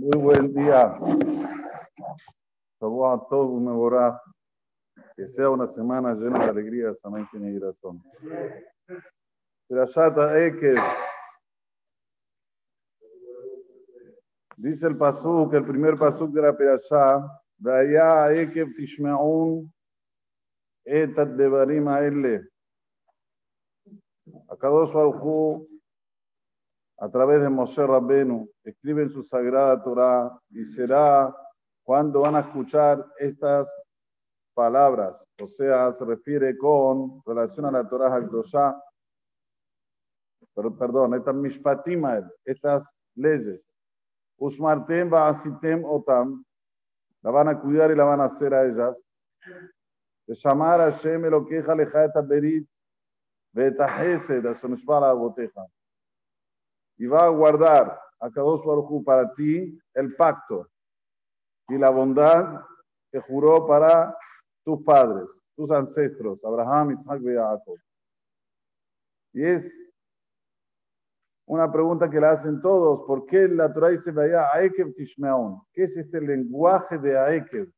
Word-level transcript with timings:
Muy 0.00 0.16
buen 0.16 0.54
día. 0.54 0.80
a 0.82 0.96
todos, 3.28 3.60
Mevorá. 3.60 4.18
Que 5.14 5.28
sea 5.28 5.50
una 5.50 5.66
semana 5.66 6.14
llena 6.14 6.38
de 6.38 6.50
alegrías. 6.50 7.04
Amén, 7.04 7.28
tiene 7.30 7.60
razón. 7.60 8.02
Eker. 9.68 10.78
Dice 14.56 14.86
el 14.86 14.96
pasuk, 14.96 15.52
el 15.52 15.66
primer 15.66 15.98
pasuk 15.98 16.32
de 16.32 16.40
la 16.40 16.56
Perashá, 16.56 17.16
allá 17.62 18.32
Ekev 18.32 18.72
Tishmeun 18.74 19.70
Etat 20.82 21.28
Devarim 21.28 21.86
Aele. 21.88 22.48
Akadosh 24.48 24.94
Baruj 24.94 25.68
a 27.00 27.08
través 27.08 27.40
de 27.40 27.48
Moshe 27.48 27.84
Rabbenu, 27.84 28.46
escribe 28.62 29.02
en 29.02 29.10
su 29.10 29.24
sagrada 29.24 29.82
Torah 29.82 30.38
y 30.50 30.64
será 30.64 31.34
cuando 31.82 32.20
van 32.20 32.36
a 32.36 32.40
escuchar 32.40 33.04
estas 33.18 33.68
palabras, 34.52 35.26
o 35.40 35.46
sea, 35.46 35.90
se 35.94 36.04
refiere 36.04 36.58
con 36.58 37.22
relación 37.24 37.64
a 37.64 37.70
la 37.70 37.88
Torah 37.88 38.14
Hakdoshá, 38.14 38.78
perdón, 40.78 41.14
estas 41.14 41.34
mishpatim, 41.34 42.04
estas 42.44 42.86
leyes, 43.14 43.66
Usmartem 44.36 45.12
asitem 45.14 45.84
otam, 45.84 46.44
la 47.22 47.30
van 47.30 47.48
a 47.48 47.60
cuidar 47.60 47.90
y 47.90 47.94
la 47.94 48.04
van 48.04 48.20
a 48.20 48.24
hacer 48.24 48.54
a 48.54 48.64
ellas. 48.64 48.96
De 50.26 50.34
llamar 50.34 50.80
a 50.80 50.90
Shem 50.90 51.22
lo 51.24 51.44
que 51.44 51.62
leja 51.62 52.04
et 52.04 52.12
berit, 52.26 52.68
vetahesed, 53.52 54.46
a 54.46 55.12
boteja 55.12 55.66
y 57.00 57.06
va 57.06 57.24
a 57.24 57.28
guardar 57.30 57.98
a 58.20 58.30
Kadosh 58.30 58.62
Baruj 58.62 59.02
para 59.02 59.32
ti 59.32 59.80
el 59.94 60.14
pacto 60.16 60.68
y 61.68 61.78
la 61.78 61.88
bondad 61.88 62.60
que 63.10 63.18
juró 63.20 63.66
para 63.66 64.14
tus 64.62 64.84
padres, 64.84 65.26
tus 65.56 65.70
ancestros, 65.70 66.44
Abraham, 66.44 66.98
Isaac 67.00 67.22
y 67.22 67.34
Jacob. 67.34 67.78
Y 69.32 69.44
es 69.44 69.72
una 71.46 71.72
pregunta 71.72 72.10
que 72.10 72.20
la 72.20 72.32
hacen 72.32 72.60
todos, 72.60 73.06
¿por 73.06 73.24
qué 73.24 73.48
la 73.48 73.72
Torah 73.72 73.88
dice 73.88 74.12
vaya 74.12 74.52
Aekev 74.52 74.92
Tishmeon? 74.92 75.62
¿Qué 75.72 75.84
es 75.84 75.96
este 75.96 76.20
lenguaje 76.20 76.98
de 76.98 77.18
Aekev? 77.18 77.72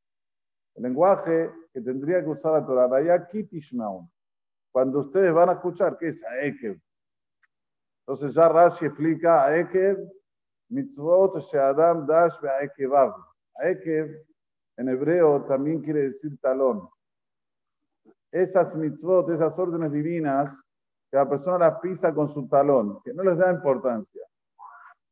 El 0.74 0.82
lenguaje 0.82 1.48
que 1.72 1.80
tendría 1.80 2.24
que 2.24 2.30
usar 2.30 2.54
la 2.54 2.66
Torah, 2.66 2.88
vaya 2.88 3.24
Tishmeon. 3.28 4.10
Cuando 4.72 4.98
ustedes 4.98 5.32
van 5.32 5.50
a 5.50 5.52
escuchar, 5.52 5.96
¿qué 5.96 6.08
es 6.08 6.24
Aekev? 6.24 6.80
Entonces 8.06 8.34
ya 8.34 8.48
Rashi 8.48 8.86
explica 8.86 9.46
Aekev, 9.46 9.98
mitzvot 10.70 11.40
she'adam 11.40 12.06
dash 12.06 12.34
be'aekevav. 12.40 13.14
Aekev 13.56 14.10
en 14.76 14.88
hebreo 14.88 15.44
también 15.44 15.80
quiere 15.80 16.02
decir 16.08 16.38
talón. 16.40 16.88
Esas 18.32 18.74
mitzvot, 18.74 19.30
esas 19.30 19.56
órdenes 19.58 19.92
divinas, 19.92 20.52
que 21.10 21.16
la 21.16 21.28
persona 21.28 21.58
las 21.58 21.78
pisa 21.80 22.12
con 22.12 22.28
su 22.28 22.48
talón, 22.48 23.00
que 23.02 23.12
no 23.12 23.22
les 23.22 23.36
da 23.36 23.52
importancia. 23.52 24.22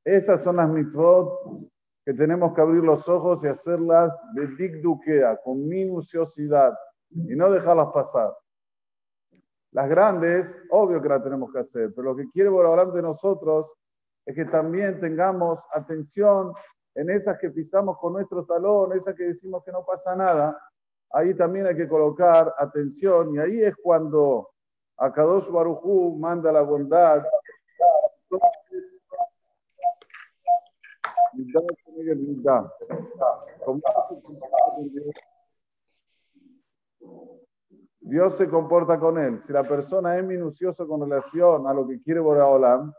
Esas 0.04 0.42
son 0.42 0.56
las 0.56 0.68
mitzvot 0.68 1.68
que 2.04 2.14
tenemos 2.14 2.54
que 2.54 2.60
abrir 2.60 2.82
los 2.82 3.08
ojos 3.08 3.44
y 3.44 3.48
hacerlas 3.48 4.18
de 4.34 4.46
digdukea, 4.48 5.36
con 5.44 5.68
minuciosidad, 5.68 6.76
y 7.10 7.36
no 7.36 7.50
dejarlas 7.50 7.88
pasar. 7.92 8.34
Las 9.72 9.88
grandes, 9.88 10.56
obvio 10.70 11.00
que 11.00 11.08
las 11.08 11.22
tenemos 11.22 11.52
que 11.52 11.60
hacer, 11.60 11.92
pero 11.94 12.10
lo 12.10 12.16
que 12.16 12.28
quiere 12.30 12.48
hablar 12.48 12.92
de 12.92 13.02
nosotros 13.02 13.66
es 14.26 14.34
que 14.34 14.44
también 14.44 14.98
tengamos 15.00 15.64
atención 15.72 16.52
en 16.94 17.10
esas 17.10 17.38
que 17.38 17.50
pisamos 17.50 17.96
con 17.98 18.14
nuestro 18.14 18.44
talón, 18.44 18.92
esas 18.96 19.14
que 19.14 19.24
decimos 19.24 19.62
que 19.64 19.70
no 19.70 19.84
pasa 19.84 20.16
nada. 20.16 20.60
Ahí 21.12 21.34
también 21.34 21.66
hay 21.66 21.76
que 21.76 21.88
colocar 21.88 22.52
atención 22.58 23.34
y 23.34 23.38
ahí 23.38 23.62
es 23.62 23.74
cuando 23.82 24.50
Akadosh 24.96 25.48
Barujú 25.50 26.16
manda 26.18 26.52
la 26.52 26.62
bondad. 26.62 27.24
Dios 38.10 38.36
se 38.36 38.48
comporta 38.48 38.98
con 38.98 39.18
él. 39.18 39.40
Si 39.40 39.52
la 39.52 39.62
persona 39.62 40.18
es 40.18 40.24
minucioso 40.24 40.86
con 40.88 41.00
relación 41.00 41.68
a 41.68 41.72
lo 41.72 41.86
que 41.86 42.02
quiere 42.02 42.18
Boraholam, 42.18 42.92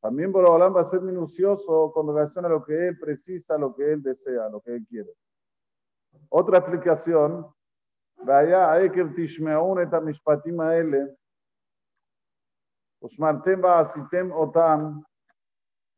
también 0.00 0.30
Boraholam 0.30 0.76
va 0.76 0.82
a 0.82 0.84
ser 0.84 1.00
minucioso 1.00 1.90
con 1.92 2.06
relación 2.06 2.44
a 2.44 2.48
lo 2.48 2.64
que 2.64 2.88
él 2.88 2.96
precisa, 2.96 3.58
lo 3.58 3.74
que 3.74 3.92
él 3.92 4.00
desea, 4.00 4.48
lo 4.48 4.60
que 4.60 4.76
él 4.76 4.86
quiere. 4.88 5.10
Otra 6.28 6.58
explicación, 6.58 7.44
vaya 8.18 8.88
que 8.92 9.04
tishmeun 9.04 9.80
et 9.80 10.00
mishpatim 10.00 10.60
aele, 10.60 11.16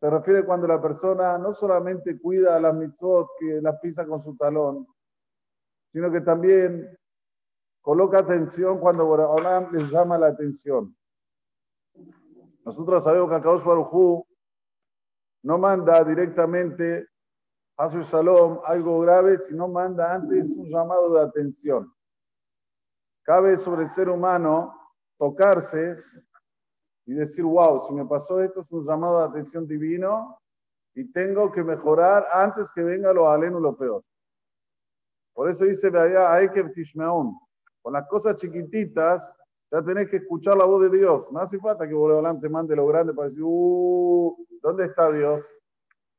se 0.00 0.10
refiere 0.10 0.42
cuando 0.42 0.66
la 0.66 0.80
persona 0.80 1.36
no 1.36 1.52
solamente 1.52 2.18
cuida 2.18 2.58
las 2.58 2.74
mitzvot 2.74 3.28
que 3.38 3.60
las 3.60 3.78
pisa 3.80 4.06
con 4.06 4.22
su 4.22 4.34
talón, 4.36 4.86
sino 5.92 6.10
que 6.10 6.22
también 6.22 6.96
Coloca 7.84 8.20
atención 8.20 8.78
cuando 8.78 9.04
Boraholam 9.04 9.70
les 9.74 9.90
llama 9.90 10.16
la 10.16 10.28
atención. 10.28 10.96
Nosotros 12.64 13.04
sabemos 13.04 13.28
que 13.28 13.34
Akadosh 13.36 13.62
Barujú 13.62 14.26
no 15.42 15.58
manda 15.58 16.02
directamente 16.02 17.06
a 17.76 17.90
su 17.90 18.00
shalom 18.00 18.60
algo 18.64 19.00
grave, 19.00 19.36
sino 19.36 19.68
manda 19.68 20.14
antes 20.14 20.54
un 20.56 20.64
llamado 20.64 21.12
de 21.12 21.20
atención. 21.26 21.94
Cabe 23.22 23.58
sobre 23.58 23.82
el 23.82 23.90
ser 23.90 24.08
humano 24.08 24.74
tocarse 25.18 25.98
y 27.04 27.12
decir, 27.12 27.44
wow, 27.44 27.86
si 27.86 27.92
me 27.92 28.06
pasó 28.06 28.40
esto 28.40 28.62
es 28.62 28.72
un 28.72 28.82
llamado 28.82 29.18
de 29.18 29.24
atención 29.26 29.66
divino 29.66 30.40
y 30.94 31.12
tengo 31.12 31.52
que 31.52 31.62
mejorar 31.62 32.28
antes 32.32 32.72
que 32.72 32.82
venga 32.82 33.12
lo 33.12 33.28
aleno 33.28 33.60
lo 33.60 33.76
peor. 33.76 34.02
Por 35.34 35.50
eso 35.50 35.66
dice, 35.66 35.92
hay 36.16 36.48
que. 36.48 36.64
Con 37.84 37.92
las 37.92 38.08
cosas 38.08 38.36
chiquititas, 38.36 39.36
ya 39.70 39.82
tenés 39.82 40.08
que 40.08 40.16
escuchar 40.16 40.56
la 40.56 40.64
voz 40.64 40.90
de 40.90 40.96
Dios. 40.96 41.30
No 41.30 41.40
hace 41.40 41.58
falta 41.58 41.86
que 41.86 41.92
Boreolán 41.92 42.40
te 42.40 42.48
mande 42.48 42.74
lo 42.74 42.86
grande 42.86 43.12
para 43.12 43.28
decir, 43.28 43.42
uh, 43.44 44.34
¿dónde 44.62 44.86
está 44.86 45.12
Dios? 45.12 45.46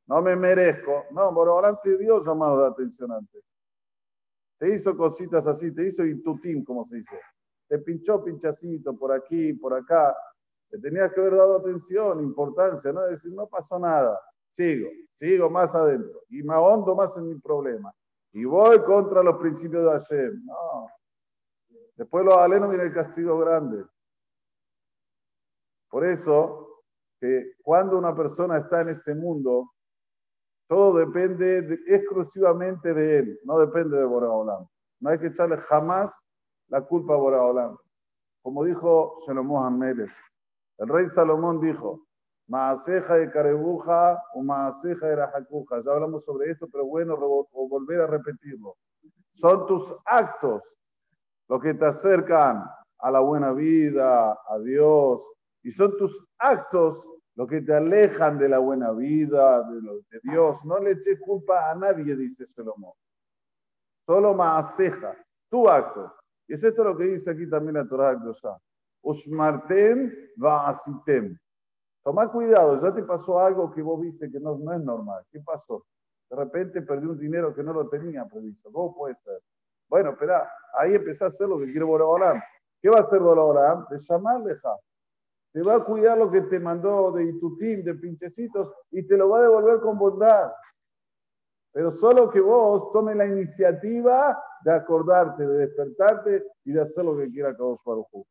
No 0.06 0.22
me 0.22 0.36
merezco. 0.36 1.06
No, 1.10 1.32
Boreolán 1.32 1.76
te 1.82 1.98
dio 1.98 2.24
llamado 2.24 2.60
de 2.60 2.68
atención 2.68 3.10
antes. 3.10 3.42
Te 4.60 4.72
hizo 4.72 4.96
cositas 4.96 5.44
así, 5.48 5.74
te 5.74 5.88
hizo 5.88 6.06
intutim, 6.06 6.62
como 6.62 6.86
se 6.86 6.98
dice. 6.98 7.18
Te 7.66 7.80
pinchó 7.80 8.22
pinchacito 8.22 8.96
por 8.96 9.10
aquí, 9.10 9.52
por 9.54 9.74
acá. 9.74 10.16
Te 10.70 10.78
tenías 10.78 11.12
que 11.12 11.18
haber 11.18 11.34
dado 11.34 11.56
atención, 11.56 12.20
importancia, 12.20 12.92
no 12.92 13.00
decir, 13.00 13.32
no 13.32 13.48
pasó 13.48 13.76
nada. 13.76 14.20
Sigo, 14.52 14.88
sigo 15.16 15.50
más 15.50 15.74
adentro. 15.74 16.22
Y 16.28 16.44
me 16.44 16.54
ahondo 16.54 16.94
más 16.94 17.16
en 17.16 17.26
mi 17.26 17.40
problema. 17.40 17.92
Y 18.32 18.44
voy 18.44 18.78
contra 18.84 19.20
los 19.24 19.36
principios 19.38 19.84
de 19.84 19.90
Hashem. 19.90 20.44
No, 20.44 20.86
Después 21.96 22.24
lo 22.24 22.38
aleno 22.38 22.68
viene 22.68 22.84
el 22.84 22.92
castigo 22.92 23.38
grande. 23.38 23.84
Por 25.88 26.04
eso, 26.04 26.82
que 27.18 27.54
cuando 27.62 27.96
una 27.96 28.14
persona 28.14 28.58
está 28.58 28.82
en 28.82 28.90
este 28.90 29.14
mundo, 29.14 29.72
todo 30.68 30.98
depende 30.98 31.78
exclusivamente 31.86 32.92
de 32.92 33.18
él, 33.18 33.40
no 33.44 33.58
depende 33.58 33.96
de 33.96 34.04
Boraholam. 34.04 34.66
No 35.00 35.10
hay 35.10 35.18
que 35.18 35.28
echarle 35.28 35.56
jamás 35.58 36.12
la 36.68 36.82
culpa 36.82 37.14
a 37.14 37.18
Boraholam. 37.18 37.78
Como 38.42 38.64
dijo 38.64 39.16
Salomón 39.24 39.66
Amélez, 39.66 40.12
el 40.78 40.88
rey 40.88 41.06
Salomón 41.06 41.60
dijo, 41.60 42.06
Maaseja 42.48 43.14
de 43.14 43.30
Carebuja 43.30 44.22
o 44.34 44.42
Maaseja 44.42 45.06
de 45.06 45.16
Rajacuja. 45.16 45.82
Ya 45.82 45.92
hablamos 45.92 46.24
sobre 46.24 46.50
esto, 46.50 46.68
pero 46.70 46.84
bueno, 46.84 47.16
volver 47.16 48.02
a 48.02 48.06
repetirlo. 48.06 48.76
Son 49.34 49.66
tus 49.66 49.94
actos 50.04 50.78
los 51.48 51.60
que 51.60 51.74
te 51.74 51.86
acercan 51.86 52.64
a 52.98 53.10
la 53.10 53.20
buena 53.20 53.52
vida, 53.52 54.32
a 54.32 54.58
Dios, 54.58 55.22
y 55.62 55.72
son 55.72 55.96
tus 55.96 56.26
actos 56.38 57.10
los 57.36 57.48
que 57.48 57.60
te 57.60 57.74
alejan 57.74 58.38
de 58.38 58.48
la 58.48 58.58
buena 58.58 58.92
vida, 58.92 59.62
de, 59.62 60.20
Dios. 60.22 60.64
No 60.64 60.78
le 60.78 60.92
eches 60.92 61.20
culpa 61.20 61.70
a 61.70 61.74
nadie, 61.74 62.16
dice 62.16 62.46
Salomón. 62.46 62.94
Solo 64.06 64.32
maaseja, 64.34 65.14
tu 65.50 65.68
acto. 65.68 66.14
Y 66.48 66.54
es 66.54 66.64
esto 66.64 66.82
lo 66.82 66.96
que 66.96 67.04
dice 67.04 67.30
aquí 67.30 67.48
también 67.48 67.74
la 67.74 67.86
Torah 67.86 68.14
de 68.14 68.32
Usmartem 69.02 70.12
asitem. 70.42 71.36
Toma 72.02 72.30
cuidado, 72.30 72.80
ya 72.80 72.94
te 72.94 73.02
pasó 73.02 73.38
algo 73.40 73.70
que 73.70 73.82
vos 73.82 74.00
viste 74.00 74.30
que 74.30 74.40
no, 74.40 74.56
no 74.56 74.72
es 74.72 74.80
normal. 74.80 75.24
¿Qué 75.30 75.40
pasó? 75.40 75.84
De 76.30 76.36
repente 76.36 76.82
perdí 76.82 77.06
un 77.06 77.18
dinero 77.18 77.54
que 77.54 77.62
no 77.62 77.72
lo 77.72 77.88
tenía 77.88 78.24
previsto. 78.24 78.70
¿Cómo 78.72 78.94
puede 78.94 79.16
ser? 79.16 79.40
Bueno, 79.88 80.10
espera, 80.10 80.50
ahí 80.74 80.94
empezó 80.94 81.24
a 81.24 81.28
hacer 81.28 81.48
lo 81.48 81.58
que 81.58 81.66
quiere 81.66 81.84
Boraholam. 81.84 82.40
¿Qué 82.80 82.88
va 82.88 82.98
a 82.98 83.00
hacer 83.00 83.20
Boraholam? 83.20 83.86
De 83.88 83.98
llamarle 83.98 84.58
Te 85.52 85.62
va 85.62 85.76
a 85.76 85.84
cuidar 85.84 86.18
lo 86.18 86.30
que 86.30 86.42
te 86.42 86.58
mandó 86.58 87.12
de 87.12 87.24
itutín, 87.24 87.84
de 87.84 87.94
pinchecitos, 87.94 88.72
y 88.90 89.06
te 89.06 89.16
lo 89.16 89.28
va 89.28 89.38
a 89.38 89.42
devolver 89.42 89.80
con 89.80 89.98
bondad. 89.98 90.52
Pero 91.72 91.90
solo 91.92 92.30
que 92.30 92.40
vos 92.40 92.90
tomes 92.92 93.16
la 93.16 93.26
iniciativa 93.26 94.42
de 94.64 94.72
acordarte, 94.72 95.46
de 95.46 95.58
despertarte 95.58 96.44
y 96.64 96.72
de 96.72 96.80
hacer 96.80 97.04
lo 97.04 97.16
que 97.16 97.30
quiera 97.30 97.54
Kadosh 97.54 97.84
Baruj 97.84 98.26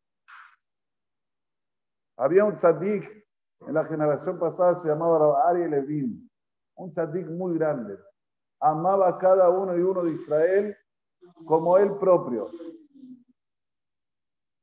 Había 2.18 2.44
un 2.44 2.56
tzadik 2.56 3.10
en 3.62 3.74
la 3.74 3.86
generación 3.86 4.38
pasada, 4.38 4.76
se 4.76 4.88
llamaba 4.88 5.48
Ari 5.48 5.70
Levin, 5.70 6.30
un 6.76 6.92
tzadik 6.92 7.28
muy 7.28 7.58
grande. 7.58 7.98
Amaba 8.60 9.10
a 9.10 9.18
cada 9.18 9.50
uno 9.50 9.78
y 9.78 9.82
uno 9.82 10.04
de 10.04 10.12
Israel 10.12 10.78
como 11.46 11.78
él 11.78 11.98
propio. 11.98 12.50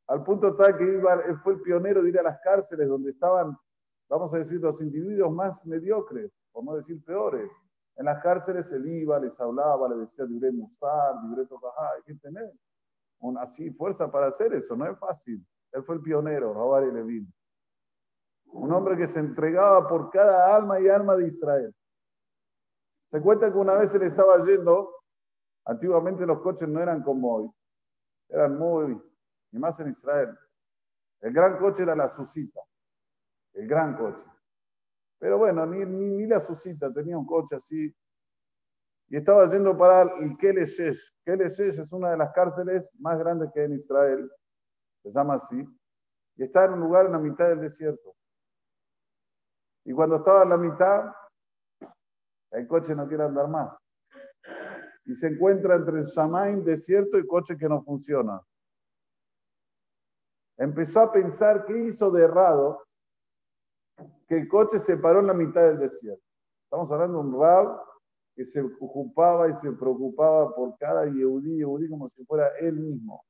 Al 0.09 0.25
punto 0.25 0.55
tal 0.57 0.77
que 0.77 0.85
iba, 0.85 1.15
él 1.15 1.39
fue 1.39 1.55
el 1.55 1.61
pionero 1.61 2.03
de 2.03 2.09
ir 2.11 2.19
a 2.19 2.23
las 2.23 2.41
cárceles 2.41 2.89
donde 2.89 3.11
estaban, 3.11 3.57
vamos 4.09 4.33
a 4.35 4.39
decir, 4.39 4.61
los 4.61 4.81
individuos 4.81 5.33
más 5.33 5.65
mediocres, 5.67 6.33
por 6.53 6.65
no 6.65 6.75
decir 6.75 7.03
peores. 7.05 7.51
En 7.97 8.07
las 8.07 8.23
cárceles 8.23 8.71
él 8.73 8.87
iba, 8.87 9.19
les 9.19 9.39
hablaba, 9.41 9.89
les 9.89 9.99
decía 9.99 10.25
libre 10.25 10.51
musar, 10.51 11.15
libre 11.25 11.47
hay 11.97 12.03
que 12.05 12.15
tener 12.17 12.53
una 13.21 13.43
así 13.43 13.71
fuerza 13.71 14.11
para 14.11 14.27
hacer 14.27 14.53
eso, 14.55 14.77
no 14.77 14.87
es 14.87 14.99
fácil. 14.99 15.45
Él 15.73 15.83
fue 15.85 15.97
el 15.97 16.03
pionero, 16.03 16.53
Rabar 16.53 16.85
y. 16.85 17.27
Un 18.47 18.73
hombre 18.73 18.97
que 18.97 19.07
se 19.07 19.21
entregaba 19.21 19.89
por 19.89 20.11
cada 20.11 20.55
alma 20.55 20.79
y 20.81 20.89
alma 20.89 21.17
de 21.17 21.29
Israel. 21.29 21.75
Se 23.11 23.21
cuenta 23.21 23.51
que 23.51 23.59
una 23.59 23.75
vez 23.75 23.95
él 23.95 24.03
estaba 24.03 24.45
yendo, 24.45 24.91
antiguamente 25.65 26.27
los 26.27 26.41
coches 26.41 26.69
no 26.69 26.81
eran 26.81 27.03
como 27.03 27.35
hoy, 27.35 27.51
eran 28.29 28.59
muy, 28.59 29.01
y 29.53 29.59
más 29.59 29.79
en 29.81 29.89
Israel. 29.89 30.37
El 31.21 31.33
gran 31.33 31.59
coche 31.59 31.83
era 31.85 31.95
la 31.95 32.09
Susita, 32.09 32.61
el 33.55 33.69
gran 33.69 33.97
coche. 33.97 34.25
Pero 35.19 35.39
bueno, 35.39 35.65
ni, 35.67 35.85
ni, 35.85 36.27
la 36.27 36.41
Susita 36.41 36.93
tenía 36.93 37.17
un 37.17 37.27
coche 37.27 37.57
así. 37.57 37.95
Y 39.09 39.17
estaba 39.17 39.49
yendo 39.49 39.77
para 39.77 40.03
el 40.19 40.37
Keleshesh. 40.37 41.13
Keleshesh 41.25 41.79
es 41.79 41.93
una 41.93 42.11
de 42.11 42.17
las 42.17 42.33
cárceles 42.33 42.93
más 42.99 43.19
grandes 43.19 43.51
que 43.53 43.61
hay 43.61 43.67
en 43.67 43.75
Israel. 43.75 44.31
Se 45.03 45.13
llama 45.13 45.35
así. 45.35 45.65
Y 46.37 46.43
está 46.43 46.65
en 46.65 46.73
un 46.73 46.81
lugar 46.81 47.07
en 47.07 47.13
la 47.13 47.19
mitad 47.19 47.49
del 47.49 47.61
desierto. 47.61 48.17
Y 49.85 49.93
cuando 49.93 50.17
estaba 50.17 50.43
en 50.43 50.49
la 50.49 50.57
mitad, 50.57 51.13
el 52.51 52.67
coche 52.67 52.95
no 52.95 53.07
quiere 53.07 53.25
andar 53.25 53.49
más. 53.49 53.77
Y 55.05 55.15
se 55.17 55.29
encuentra 55.29 55.77
entre 55.77 56.01
el 56.01 56.05
Shamaim, 56.05 56.65
desierto, 56.65 57.19
y 57.19 57.27
coche 57.27 57.57
que 57.57 57.69
no 57.69 57.83
funciona. 57.83 58.41
Empezó 60.57 61.01
a 61.01 61.13
pensar 61.13 61.65
qué 61.65 61.77
hizo 61.85 62.11
de 62.11 62.25
errado 62.25 62.83
que 64.29 64.39
el 64.39 64.49
coche 64.49 64.79
se 64.79 64.97
paró 64.97 65.21
en 65.21 65.27
la 65.27 65.35
mitad 65.35 65.63
del 65.63 65.79
desierto. 65.79 66.23
Estamos 66.65 66.91
hablando 66.91 67.19
de 67.19 67.29
un 67.29 67.41
rab 67.41 67.83
que 68.35 68.47
se 68.47 68.63
ocupaba 68.63 69.49
y 69.49 69.55
se 69.55 69.73
preocupaba 69.73 70.55
por 70.55 70.77
cada 70.79 71.05
yehudí, 71.05 71.59
yehudí 71.59 71.89
como 71.89 72.09
si 72.11 72.25
fuera 72.25 72.49
él 72.61 72.75
mismo. 72.77 73.25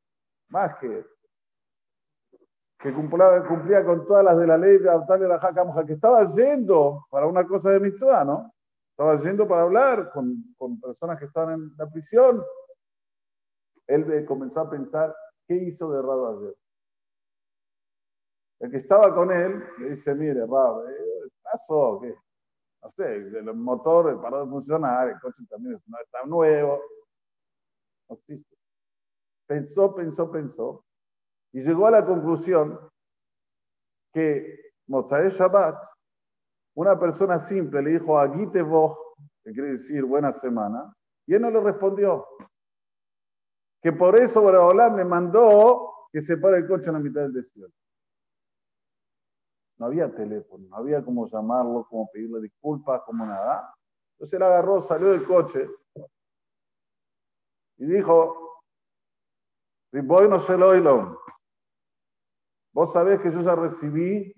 Más 0.48 0.76
que 0.78 1.04
que 2.82 2.92
cumplía, 2.92 3.44
cumplía 3.46 3.84
con 3.84 4.04
todas 4.06 4.24
las 4.24 4.36
de 4.38 4.46
la 4.46 4.58
ley 4.58 4.78
que 5.86 5.92
estaba 5.92 6.24
yendo 6.24 7.06
para 7.10 7.26
una 7.26 7.46
cosa 7.46 7.70
de 7.70 7.80
mitzvah, 7.80 8.24
¿no? 8.24 8.52
Estaba 9.02 9.20
yendo 9.20 9.48
para 9.48 9.62
hablar 9.62 10.12
con, 10.12 10.54
con 10.56 10.80
personas 10.80 11.18
que 11.18 11.24
estaban 11.24 11.54
en 11.54 11.76
la 11.76 11.90
prisión. 11.90 12.40
Él 13.88 14.24
comenzó 14.24 14.60
a 14.60 14.70
pensar, 14.70 15.12
¿qué 15.48 15.56
hizo 15.56 15.90
de 15.90 15.98
errado 15.98 16.38
ayer? 16.38 16.56
El 18.60 18.70
que 18.70 18.76
estaba 18.76 19.12
con 19.12 19.32
él 19.32 19.60
le 19.80 19.90
dice, 19.90 20.14
mire, 20.14 20.46
Rab, 20.46 20.86
¿qué 20.86 21.30
pasó? 21.42 21.98
¿Qué? 22.00 22.14
No 22.80 22.90
sé, 22.90 23.16
el 23.16 23.52
motor 23.54 24.22
paró 24.22 24.44
de 24.44 24.50
funcionar, 24.50 25.08
el 25.08 25.18
coche 25.18 25.42
también 25.50 25.74
está 25.74 26.24
nuevo. 26.24 26.80
No 28.08 28.14
existe. 28.14 28.56
Pensó, 29.48 29.92
pensó, 29.96 30.30
pensó. 30.30 30.84
Y 31.50 31.60
llegó 31.60 31.88
a 31.88 31.90
la 31.90 32.06
conclusión 32.06 32.78
que 34.12 34.74
Mozae 34.86 35.28
Shabbat, 35.28 35.84
una 36.74 36.98
persona 36.98 37.38
simple 37.38 37.82
le 37.82 37.92
dijo 37.92 38.18
a 38.18 38.26
vos, 38.26 38.98
que 39.44 39.52
quiere 39.52 39.70
decir 39.70 40.04
buena 40.04 40.32
semana, 40.32 40.94
y 41.26 41.34
él 41.34 41.42
no 41.42 41.50
le 41.50 41.60
respondió. 41.60 42.26
Que 43.80 43.92
por 43.92 44.16
eso 44.16 44.40
Boraholam 44.42 44.96
le 44.96 45.04
mandó 45.04 46.08
que 46.12 46.20
se 46.20 46.36
pare 46.36 46.58
el 46.58 46.68
coche 46.68 46.88
en 46.88 46.94
la 46.94 47.00
mitad 47.00 47.22
del 47.22 47.32
desierto. 47.32 47.74
No 49.78 49.86
había 49.86 50.14
teléfono, 50.14 50.68
no 50.68 50.76
había 50.76 51.04
cómo 51.04 51.26
llamarlo, 51.26 51.86
cómo 51.88 52.08
pedirle 52.12 52.40
disculpas, 52.40 53.02
como 53.02 53.26
nada. 53.26 53.74
Entonces 54.12 54.34
él 54.34 54.42
agarró, 54.42 54.80
salió 54.80 55.10
del 55.10 55.24
coche 55.24 55.68
y 57.78 57.86
dijo, 57.86 58.62
Riboy 59.92 60.28
no 60.28 60.38
se 60.38 60.56
lo 60.56 61.18
Vos 62.72 62.92
sabés 62.92 63.20
que 63.20 63.30
yo 63.30 63.40
ya 63.40 63.56
recibí, 63.56 64.32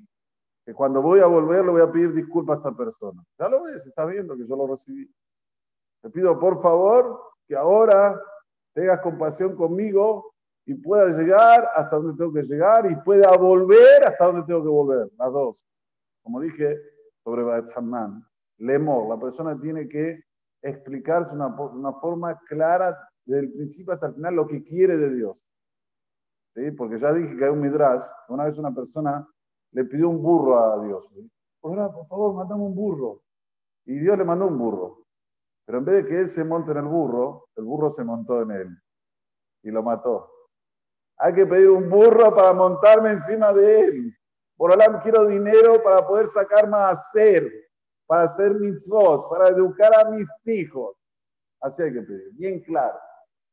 que 0.64 0.72
cuando 0.72 1.02
voy 1.02 1.20
a 1.20 1.26
volver 1.26 1.64
le 1.64 1.70
voy 1.70 1.82
a 1.82 1.92
pedir 1.92 2.12
disculpas 2.12 2.58
a 2.58 2.68
esta 2.68 2.76
persona. 2.76 3.22
Ya 3.38 3.48
lo 3.48 3.64
ves, 3.64 3.86
estás 3.86 4.08
viendo 4.08 4.36
que 4.36 4.46
yo 4.46 4.56
lo 4.56 4.66
recibí. 4.66 5.10
Te 6.00 6.10
pido 6.10 6.38
por 6.38 6.62
favor 6.62 7.20
que 7.46 7.54
ahora 7.54 8.20
tengas 8.72 9.00
compasión 9.00 9.54
conmigo 9.56 10.32
y 10.66 10.74
pueda 10.74 11.06
llegar 11.16 11.68
hasta 11.74 11.96
donde 11.96 12.16
tengo 12.16 12.32
que 12.32 12.42
llegar 12.42 12.90
y 12.90 12.96
pueda 12.96 13.36
volver 13.36 14.04
hasta 14.04 14.26
donde 14.26 14.46
tengo 14.46 14.62
que 14.62 14.68
volver, 14.68 15.10
las 15.18 15.32
dos. 15.32 15.66
Como 16.22 16.40
dije 16.40 16.78
sobre 17.22 17.42
Baet 17.42 17.66
Hanan, 17.76 18.26
Lemor, 18.58 19.08
la 19.08 19.20
persona 19.20 19.58
tiene 19.60 19.86
que 19.88 20.24
explicarse 20.62 21.34
una, 21.34 21.48
una 21.48 21.92
forma 21.94 22.38
clara 22.48 22.96
desde 23.26 23.40
el 23.40 23.52
principio 23.52 23.92
hasta 23.92 24.06
el 24.06 24.14
final 24.14 24.34
lo 24.34 24.46
que 24.46 24.62
quiere 24.62 24.96
de 24.96 25.14
Dios. 25.14 25.46
Porque 26.78 26.98
ya 26.98 27.12
dije 27.12 27.36
que 27.36 27.44
hay 27.44 27.50
un 27.50 27.60
midrash, 27.60 28.02
una 28.28 28.44
vez 28.44 28.56
una 28.58 28.72
persona 28.72 29.28
le 29.74 29.84
pidió 29.84 30.08
un 30.08 30.22
burro 30.22 30.58
a 30.58 30.84
Dios. 30.84 31.04
Por, 31.60 31.76
favor, 32.08 32.34
mandame 32.34 32.62
un 32.62 32.74
burro. 32.74 33.22
Y 33.84 33.98
Dios 33.98 34.16
le 34.16 34.24
mandó 34.24 34.46
un 34.46 34.56
burro. 34.56 35.04
Pero 35.66 35.78
en 35.78 35.84
vez 35.84 36.04
de 36.04 36.08
que 36.08 36.20
él 36.20 36.28
se 36.28 36.44
monte 36.44 36.70
en 36.70 36.78
el 36.78 36.84
burro, 36.84 37.48
el 37.56 37.64
burro 37.64 37.90
se 37.90 38.04
montó 38.04 38.42
en 38.42 38.50
él 38.52 38.82
y 39.62 39.70
lo 39.70 39.82
mató. 39.82 40.30
Hay 41.18 41.34
que 41.34 41.46
pedir 41.46 41.70
un 41.70 41.88
burro 41.88 42.34
para 42.34 42.52
montarme 42.52 43.12
encima 43.12 43.52
de 43.52 43.80
él. 43.80 44.16
Por 44.56 44.70
ahora 44.70 45.00
quiero 45.02 45.26
dinero 45.26 45.82
para 45.82 46.06
poder 46.06 46.28
sacar 46.28 46.68
más 46.68 46.98
hacer, 46.98 47.50
para 48.06 48.24
hacer 48.24 48.54
mitzvot, 48.54 49.28
para 49.28 49.48
educar 49.48 49.90
a 49.98 50.10
mis 50.10 50.28
hijos. 50.44 50.96
Así 51.60 51.82
hay 51.82 51.92
que 51.92 52.02
pedir, 52.02 52.30
bien 52.34 52.60
claro. 52.60 52.98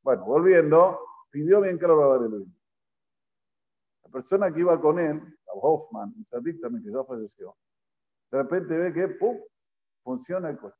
Bueno, 0.04 0.26
volviendo, 0.26 1.00
pidió 1.32 1.62
bien 1.62 1.78
claro 1.78 2.20
la 2.20 2.26
Elohim 2.26 2.54
persona 4.12 4.54
que 4.54 4.60
iba 4.60 4.80
con 4.80 5.00
él, 5.00 5.22
Hoffman, 5.54 6.14
un 6.18 6.26
Sadik 6.26 6.62
también 6.62 6.84
que 6.84 6.92
ya 6.92 7.04
falleció, 7.04 7.56
de 8.32 8.38
repente 8.38 8.78
ve 8.78 8.94
que 8.94 9.08
¡pum! 9.10 9.38
funciona 10.04 10.50
el 10.50 10.58
coche. 10.58 10.78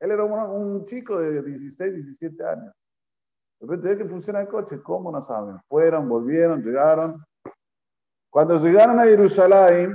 Él 0.00 0.12
era 0.12 0.24
un, 0.24 0.84
chico 0.86 1.18
de 1.18 1.42
16, 1.42 1.94
17 1.94 2.44
años. 2.44 2.74
De 3.60 3.66
repente 3.66 3.88
ve 3.88 3.98
que 3.98 4.08
funciona 4.08 4.40
el 4.40 4.48
coche. 4.48 4.80
¿Cómo 4.82 5.12
no 5.12 5.20
saben? 5.20 5.58
Fueron, 5.68 6.08
volvieron, 6.08 6.62
llegaron. 6.62 7.22
Cuando 8.30 8.58
llegaron 8.58 8.98
a 8.98 9.04
Jerusalén, 9.04 9.94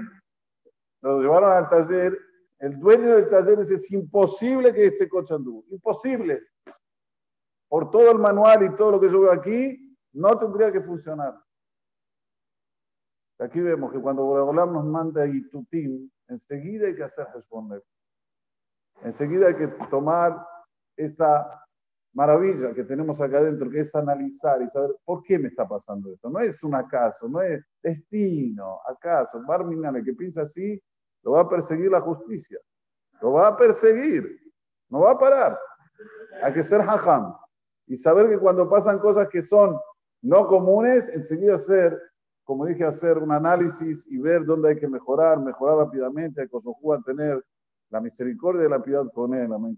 lo 1.02 1.22
llevaron 1.22 1.52
al 1.52 1.70
taller. 1.70 2.18
El 2.60 2.80
dueño 2.80 3.16
del 3.16 3.30
taller 3.30 3.58
dice, 3.58 3.76
es 3.76 3.92
imposible 3.92 4.74
que 4.74 4.86
este 4.86 5.10
coche 5.10 5.34
anduvo. 5.34 5.66
Imposible. 5.70 6.44
Por 7.68 7.90
todo 7.90 8.12
el 8.12 8.20
manual 8.20 8.64
y 8.64 8.76
todo 8.76 8.92
lo 8.92 9.00
que 9.00 9.10
yo 9.10 9.22
veo 9.22 9.32
aquí, 9.32 9.98
no 10.14 10.38
tendría 10.38 10.72
que 10.72 10.82
funcionar. 10.82 11.36
Aquí 13.40 13.60
vemos 13.60 13.92
que 13.92 14.00
cuando 14.00 14.24
Boreolam 14.24 14.74
nos 14.74 14.86
manda 14.86 15.24
a 15.24 15.28
Itutim, 15.28 16.10
enseguida 16.28 16.88
hay 16.88 16.96
que 16.96 17.04
hacer 17.04 17.28
responder. 17.34 17.84
Enseguida 19.04 19.48
hay 19.48 19.56
que 19.56 19.68
tomar 19.90 20.46
esta 20.96 21.66
maravilla 22.14 22.74
que 22.74 22.86
tenemos 22.86 23.20
acá 23.20 23.40
adentro, 23.40 23.70
que 23.70 23.82
es 23.82 23.94
analizar 23.94 24.62
y 24.62 24.70
saber 24.70 24.96
por 25.04 25.22
qué 25.24 25.38
me 25.38 25.50
está 25.50 25.68
pasando 25.68 26.14
esto. 26.14 26.30
No 26.30 26.40
es 26.40 26.64
un 26.64 26.74
acaso, 26.74 27.28
no 27.28 27.42
es 27.42 27.62
destino, 27.84 28.80
acaso. 28.88 29.42
Barminane 29.46 30.02
que 30.02 30.14
piensa 30.14 30.44
así, 30.44 30.82
lo 31.24 31.32
va 31.32 31.42
a 31.42 31.50
perseguir 31.50 31.92
la 31.92 32.00
justicia. 32.00 32.58
Lo 33.22 33.34
va 33.34 33.48
a 33.48 33.58
perseguir. 33.58 34.40
No 34.90 35.02
va 35.02 35.12
a 35.12 35.20
parar. 35.20 35.60
Hay 36.42 36.54
que 36.54 36.64
ser 36.64 36.82
hajam 36.82 37.36
y 37.88 37.98
saber 37.98 38.30
que 38.30 38.40
cuando 38.40 38.70
pasan 38.70 39.00
cosas 39.00 39.28
que 39.28 39.44
son 39.44 39.78
no 40.22 40.48
comunes, 40.48 41.10
enseguida 41.10 41.60
ser 41.60 42.00
como 42.46 42.66
dije, 42.66 42.86
hacer 42.86 43.18
un 43.18 43.32
análisis 43.32 44.08
y 44.10 44.18
ver 44.18 44.46
dónde 44.46 44.70
hay 44.70 44.78
que 44.78 44.88
mejorar, 44.88 45.40
mejorar 45.40 45.80
rápidamente, 45.80 46.48
a 46.48 46.94
a 46.94 47.02
tener 47.02 47.44
la 47.90 48.00
misericordia 48.00 48.66
y 48.66 48.70
la 48.70 48.82
piedad 48.82 49.12
con 49.14 49.34
él. 49.34 49.52
Amén. 49.52 49.76